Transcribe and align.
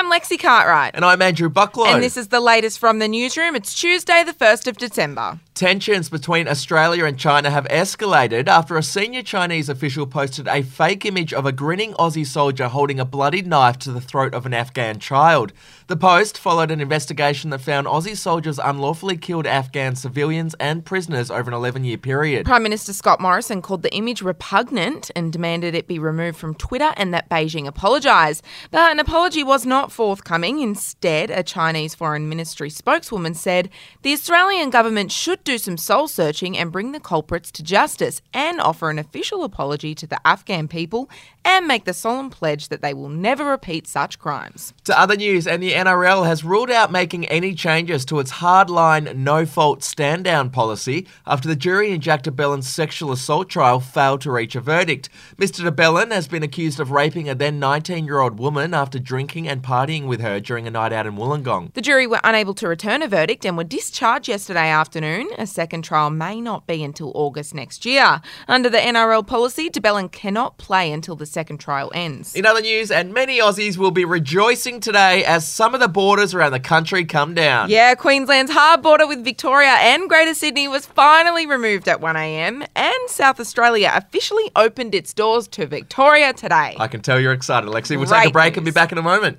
I'm 0.00 0.10
Lexi 0.10 0.40
Cartwright. 0.40 0.94
And 0.94 1.04
I'm 1.04 1.20
Andrew 1.20 1.50
Bucklow. 1.50 1.84
And 1.84 2.02
this 2.02 2.16
is 2.16 2.28
the 2.28 2.40
latest 2.40 2.78
from 2.78 3.00
the 3.00 3.06
newsroom. 3.06 3.54
It's 3.54 3.78
Tuesday, 3.78 4.24
the 4.24 4.32
1st 4.32 4.66
of 4.66 4.78
December. 4.78 5.38
Tensions 5.52 6.08
between 6.08 6.48
Australia 6.48 7.04
and 7.04 7.18
China 7.18 7.50
have 7.50 7.66
escalated 7.66 8.48
after 8.48 8.78
a 8.78 8.82
senior 8.82 9.22
Chinese 9.22 9.68
official 9.68 10.06
posted 10.06 10.48
a 10.48 10.62
fake 10.62 11.04
image 11.04 11.34
of 11.34 11.44
a 11.44 11.52
grinning 11.52 11.92
Aussie 11.94 12.26
soldier 12.26 12.68
holding 12.68 12.98
a 12.98 13.04
bloodied 13.04 13.46
knife 13.46 13.78
to 13.80 13.92
the 13.92 14.00
throat 14.00 14.32
of 14.32 14.46
an 14.46 14.54
Afghan 14.54 14.98
child. 14.98 15.52
The 15.88 15.98
post 15.98 16.38
followed 16.38 16.70
an 16.70 16.80
investigation 16.80 17.50
that 17.50 17.60
found 17.60 17.86
Aussie 17.86 18.16
soldiers 18.16 18.58
unlawfully 18.58 19.18
killed 19.18 19.46
Afghan 19.46 19.96
civilians 19.96 20.54
and 20.58 20.82
prisoners 20.82 21.30
over 21.30 21.50
an 21.50 21.54
11 21.54 21.84
year 21.84 21.98
period. 21.98 22.46
Prime 22.46 22.62
Minister 22.62 22.94
Scott 22.94 23.20
Morrison 23.20 23.60
called 23.60 23.82
the 23.82 23.94
image 23.94 24.22
repugnant 24.22 25.10
and 25.14 25.30
demanded 25.30 25.74
it 25.74 25.86
be 25.86 25.98
removed 25.98 26.38
from 26.38 26.54
Twitter 26.54 26.94
and 26.96 27.12
that 27.12 27.28
Beijing 27.28 27.66
apologise. 27.66 28.40
But 28.70 28.92
an 28.92 28.98
apology 28.98 29.44
was 29.44 29.66
not 29.66 29.89
forthcoming. 29.90 30.60
Instead, 30.60 31.30
a 31.30 31.42
Chinese 31.42 31.94
Foreign 31.94 32.28
Ministry 32.28 32.70
spokeswoman 32.70 33.34
said 33.34 33.68
the 34.02 34.12
Australian 34.12 34.70
government 34.70 35.12
should 35.12 35.42
do 35.44 35.58
some 35.58 35.76
soul 35.76 36.08
searching 36.08 36.56
and 36.56 36.72
bring 36.72 36.92
the 36.92 37.00
culprits 37.00 37.50
to 37.52 37.62
justice 37.62 38.22
and 38.32 38.60
offer 38.60 38.90
an 38.90 38.98
official 38.98 39.44
apology 39.44 39.94
to 39.94 40.06
the 40.06 40.20
Afghan 40.26 40.68
people 40.68 41.10
and 41.44 41.66
make 41.66 41.84
the 41.84 41.94
solemn 41.94 42.30
pledge 42.30 42.68
that 42.68 42.82
they 42.82 42.94
will 42.94 43.08
never 43.08 43.44
repeat 43.44 43.86
such 43.86 44.18
crimes. 44.18 44.72
To 44.84 44.98
other 44.98 45.16
news, 45.16 45.46
and 45.46 45.62
the 45.62 45.72
NRL 45.72 46.26
has 46.26 46.44
ruled 46.44 46.70
out 46.70 46.92
making 46.92 47.26
any 47.26 47.54
changes 47.54 48.04
to 48.06 48.20
its 48.20 48.32
hardline, 48.32 49.16
no 49.16 49.46
fault 49.46 49.82
stand 49.82 50.24
down 50.24 50.50
policy 50.50 51.06
after 51.26 51.48
the 51.48 51.56
jury 51.56 51.90
in 51.90 52.00
Jack 52.00 52.22
de 52.22 52.30
Belin's 52.30 52.68
sexual 52.68 53.12
assault 53.12 53.48
trial 53.48 53.80
failed 53.80 54.20
to 54.20 54.30
reach 54.30 54.54
a 54.54 54.60
verdict. 54.60 55.08
Mr. 55.36 55.64
de 55.64 55.72
Belin 55.72 56.10
has 56.10 56.28
been 56.28 56.42
accused 56.42 56.78
of 56.78 56.90
raping 56.90 57.28
a 57.28 57.34
then 57.34 57.58
19 57.58 58.04
year 58.04 58.20
old 58.20 58.38
woman 58.38 58.74
after 58.74 58.98
drinking 58.98 59.48
and 59.48 59.62
partying 59.62 59.79
with 59.80 60.20
her 60.20 60.40
during 60.40 60.66
a 60.66 60.70
night 60.70 60.92
out 60.92 61.06
in 61.06 61.16
Wollongong. 61.16 61.72
The 61.72 61.80
jury 61.80 62.06
were 62.06 62.20
unable 62.22 62.52
to 62.54 62.68
return 62.68 63.00
a 63.00 63.08
verdict 63.08 63.46
and 63.46 63.56
were 63.56 63.64
discharged 63.64 64.28
yesterday 64.28 64.68
afternoon. 64.68 65.30
A 65.38 65.46
second 65.46 65.82
trial 65.82 66.10
may 66.10 66.38
not 66.38 66.66
be 66.66 66.84
until 66.84 67.12
August 67.14 67.54
next 67.54 67.86
year. 67.86 68.20
Under 68.46 68.68
the 68.68 68.76
NRL 68.78 69.26
policy, 69.26 69.70
de 69.70 69.80
Belin 69.80 70.10
cannot 70.10 70.58
play 70.58 70.92
until 70.92 71.16
the 71.16 71.24
second 71.24 71.58
trial 71.58 71.90
ends. 71.94 72.34
In 72.34 72.44
other 72.44 72.60
news, 72.60 72.90
and 72.90 73.14
many 73.14 73.38
Aussies 73.38 73.78
will 73.78 73.90
be 73.90 74.04
rejoicing 74.04 74.80
today 74.80 75.24
as 75.24 75.48
some 75.48 75.72
of 75.72 75.80
the 75.80 75.88
borders 75.88 76.34
around 76.34 76.52
the 76.52 76.60
country 76.60 77.06
come 77.06 77.34
down. 77.34 77.70
Yeah, 77.70 77.94
Queensland's 77.94 78.52
hard 78.52 78.82
border 78.82 79.06
with 79.06 79.24
Victoria 79.24 79.76
and 79.80 80.08
Greater 80.10 80.34
Sydney 80.34 80.68
was 80.68 80.84
finally 80.84 81.46
removed 81.46 81.88
at 81.88 82.00
1am, 82.00 82.66
and 82.76 82.94
South 83.08 83.40
Australia 83.40 83.90
officially 83.94 84.50
opened 84.54 84.94
its 84.94 85.14
doors 85.14 85.48
to 85.48 85.66
Victoria 85.66 86.34
today. 86.34 86.76
I 86.78 86.86
can 86.86 87.00
tell 87.00 87.18
you're 87.18 87.32
excited, 87.32 87.70
Lexi. 87.70 87.96
We'll 87.96 88.06
Great 88.06 88.20
take 88.20 88.28
a 88.28 88.32
break 88.32 88.56
and 88.56 88.64
be 88.66 88.72
back 88.72 88.92
in 88.92 88.98
a 88.98 89.02
moment. 89.02 89.38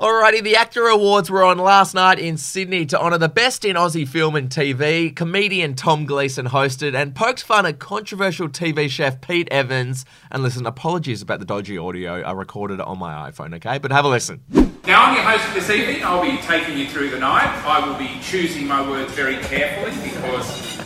Alrighty, 0.00 0.42
the 0.42 0.54
AACTA 0.54 0.94
Awards 0.94 1.30
were 1.30 1.44
on 1.44 1.58
last 1.58 1.92
night 1.92 2.18
in 2.18 2.38
Sydney 2.38 2.86
to 2.86 2.98
honour 2.98 3.18
the 3.18 3.28
best 3.28 3.66
in 3.66 3.76
Aussie 3.76 4.08
film 4.08 4.34
and 4.34 4.48
TV. 4.48 5.14
Comedian 5.14 5.74
Tom 5.74 6.06
Gleeson 6.06 6.46
hosted 6.46 6.94
and 6.94 7.14
poked 7.14 7.42
fun 7.42 7.66
at 7.66 7.78
controversial 7.78 8.48
TV 8.48 8.88
chef 8.88 9.20
Pete 9.20 9.46
Evans. 9.50 10.06
And 10.30 10.42
listen, 10.42 10.64
apologies 10.64 11.20
about 11.20 11.40
the 11.40 11.44
dodgy 11.44 11.76
audio. 11.76 12.22
I 12.22 12.32
recorded 12.32 12.80
it 12.80 12.86
on 12.86 12.98
my 12.98 13.30
iPhone, 13.30 13.54
okay? 13.56 13.76
But 13.76 13.92
have 13.92 14.06
a 14.06 14.08
listen. 14.08 14.42
Now, 14.86 15.02
I'm 15.02 15.16
your 15.16 15.22
host 15.22 15.44
for 15.44 15.52
this 15.52 15.68
evening. 15.68 16.02
I'll 16.02 16.22
be 16.22 16.38
taking 16.38 16.78
you 16.78 16.86
through 16.88 17.10
the 17.10 17.18
night. 17.18 17.62
I 17.66 17.86
will 17.86 17.98
be 17.98 18.18
choosing 18.22 18.66
my 18.66 18.80
words 18.88 19.12
very 19.12 19.36
carefully 19.36 19.90
because 20.02 20.78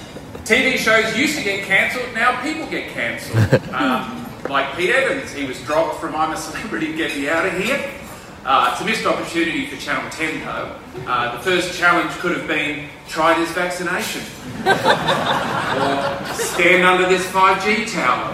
TV 0.43 0.77
shows 0.77 1.17
used 1.17 1.39
to 1.39 1.45
get 1.45 1.63
cancelled, 1.67 2.13
now 2.15 2.43
people 2.43 2.67
get 2.67 2.91
cancelled. 2.91 3.63
um, 3.75 4.27
like 4.51 4.77
Pete 4.77 4.91
Evans, 4.91 5.33
he 5.33 5.45
was 5.45 5.63
dropped 5.63 6.01
from 6.01 6.17
I'm 6.17 6.33
a 6.33 6.37
Celebrity, 6.37 6.97
Get 6.97 7.17
Me 7.17 7.29
Out 7.29 7.47
of 7.47 7.53
Here. 7.63 8.01
Uh, 8.45 8.69
it's 8.73 8.83
a 8.83 8.85
missed 8.85 9.07
opportunity 9.07 9.67
for 9.67 9.77
Channel 9.77 10.11
10 10.11 10.41
though. 10.45 10.77
Uh, 11.07 11.35
the 11.35 11.43
first 11.43 11.79
challenge 11.79 12.11
could 12.19 12.37
have 12.37 12.47
been 12.47 12.91
try 13.09 13.39
this 13.39 13.51
vaccination. 13.53 14.21
or 14.67 16.35
stand 16.35 16.85
under 16.85 17.09
this 17.09 17.25
5G 17.29 17.91
tower. 17.91 18.29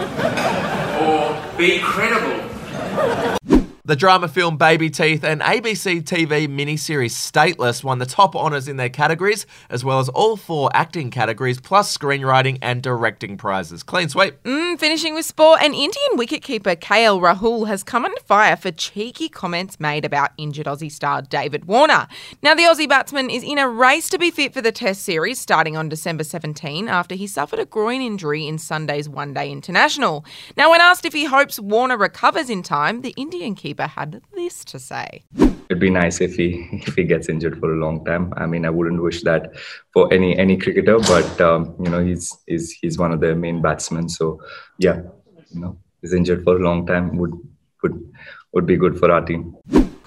Or 1.01 1.57
be 1.57 1.79
credible. 1.79 3.60
The 3.91 3.97
drama 3.97 4.29
film 4.29 4.57
Baby 4.57 4.89
Teeth 4.89 5.25
and 5.25 5.41
ABC 5.41 6.05
TV 6.05 6.47
miniseries 6.47 7.11
Stateless 7.11 7.83
won 7.83 7.99
the 7.99 8.07
top 8.07 8.37
honours 8.37 8.69
in 8.69 8.77
their 8.77 8.89
categories, 8.89 9.47
as 9.69 9.85
well 9.85 9.99
as 9.99 10.09
all 10.09 10.37
four 10.37 10.71
acting 10.73 11.11
categories, 11.11 11.61
plus 11.61 11.99
screenwriting 11.99 12.59
and 12.63 12.85
directing 12.85 13.37
prizes. 13.37 13.83
Clean 13.83 14.09
sweep. 14.09 14.41
Mm, 14.45 14.79
finishing 14.79 15.13
with 15.13 15.27
sport, 15.27 15.61
an 15.61 15.75
Indian 15.75 16.13
wicketkeeper 16.13 16.77
KL 16.77 17.21
Rahul 17.21 17.67
has 17.67 17.83
come 17.83 18.05
under 18.05 18.21
fire 18.21 18.55
for 18.55 18.71
cheeky 18.71 19.29
comments 19.29 19.81
made 19.81 20.05
about 20.05 20.31
injured 20.39 20.67
Aussie 20.67 20.93
star 20.93 21.21
David 21.21 21.65
Warner. 21.65 22.07
Now, 22.45 22.55
the 22.55 22.63
Aussie 22.63 22.89
batsman 22.89 23.29
is 23.29 23.43
in 23.43 23.59
a 23.59 23.69
race 23.69 24.09
to 24.11 24.21
be 24.21 24.31
fit 24.31 24.55
for 24.55 24.63
the 24.63 24.71
Test 24.71 25.03
series 25.03 25.41
starting 25.41 25.77
on 25.77 25.89
December 25.89 26.23
17 26.23 26.87
after 26.87 27.17
he 27.17 27.27
suffered 27.27 27.59
a 27.59 27.67
groin 27.67 28.03
injury 28.03 28.47
in 28.47 28.57
Sunday's 28.57 29.09
One 29.09 29.35
Day 29.35 29.51
International. 29.51 30.25
Now, 30.57 30.71
when 30.71 30.81
asked 30.81 31.05
if 31.05 31.13
he 31.13 31.25
hopes 31.25 31.59
Warner 31.59 31.97
recovers 31.97 32.49
in 32.49 32.63
time, 32.63 33.01
the 33.01 33.15
Indian 33.17 33.57
keeper 33.57 33.80
had 33.87 34.21
this 34.35 34.65
to 34.67 34.79
say. 34.79 35.23
It'd 35.69 35.81
be 35.81 35.91
nice 35.91 36.21
if 36.21 36.37
he 36.37 36.69
if 36.73 36.95
he 36.95 37.05
gets 37.05 37.29
injured 37.29 37.59
for 37.59 37.73
a 37.73 37.77
long 37.77 38.05
time. 38.05 38.33
I 38.37 38.47
mean, 38.47 38.65
I 38.65 38.71
wouldn't 38.71 39.03
wish 39.03 39.23
that 39.23 39.53
for 39.93 40.13
any 40.13 40.37
any 40.39 40.57
cricketer, 40.57 40.99
but 40.99 41.41
um, 41.41 41.75
you 41.83 41.91
know, 41.91 42.05
he's 42.05 42.37
he's 42.47 42.73
he's 42.73 42.99
one 42.99 43.13
of 43.13 43.21
their 43.21 43.37
main 43.37 43.63
batsmen. 43.63 44.09
So 44.09 44.41
yeah, 44.79 45.03
you 45.51 45.61
know, 45.61 45.79
he's 46.01 46.13
injured 46.13 46.43
for 46.45 46.57
a 46.57 46.61
long 46.61 46.87
time 46.87 47.17
would 47.19 47.33
would 47.83 48.13
would 48.53 48.67
be 48.67 48.77
good 48.77 48.99
for 48.99 49.11
our 49.11 49.25
team. 49.25 49.57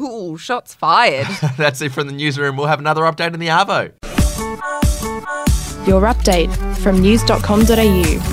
Ooh, 0.01 0.37
shots 0.37 0.73
fired. 0.73 1.27
That's 1.57 1.81
it 1.81 1.91
from 1.91 2.07
the 2.07 2.13
newsroom. 2.13 2.57
We'll 2.57 2.67
have 2.67 2.79
another 2.79 3.03
update 3.03 3.33
in 3.33 3.39
the 3.39 3.47
Arvo. 3.47 3.93
Your 5.87 6.01
update 6.03 6.53
from 6.77 7.01
news.com.au. 7.01 8.32